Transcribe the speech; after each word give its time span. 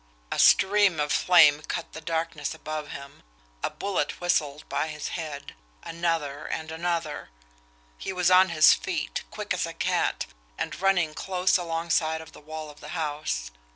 A 0.31 0.39
stream 0.39 0.99
of 0.99 1.11
flame 1.11 1.61
cut 1.61 1.93
the 1.93 2.01
darkness 2.01 2.55
above 2.55 2.87
him, 2.87 3.21
a 3.61 3.69
bullet 3.69 4.19
whistled 4.19 4.67
by 4.67 4.87
his 4.87 5.09
head 5.09 5.53
another 5.83 6.47
and 6.47 6.71
another. 6.71 7.29
He 7.99 8.11
was 8.11 8.31
on 8.31 8.49
his 8.49 8.73
feet, 8.73 9.23
quick 9.29 9.53
as 9.53 9.67
a 9.67 9.73
cat, 9.73 10.25
and 10.57 10.81
running 10.81 11.13
close 11.13 11.55
alongside 11.55 12.19
of 12.19 12.31
the 12.31 12.41
wall 12.41 12.71
of 12.71 12.79
the 12.79 12.89
house. 12.97 13.51